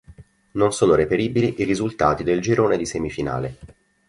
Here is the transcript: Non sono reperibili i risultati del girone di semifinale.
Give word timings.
Non 0.53 0.73
sono 0.73 0.95
reperibili 0.95 1.53
i 1.59 1.63
risultati 1.63 2.23
del 2.23 2.41
girone 2.41 2.75
di 2.75 2.87
semifinale. 2.87 3.57